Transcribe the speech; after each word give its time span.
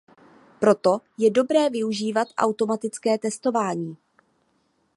Proto 0.59 0.99
je 1.17 1.31
dobré 1.31 1.69
využívat 1.69 2.27
automatické 2.37 3.17
testování. 3.17 3.97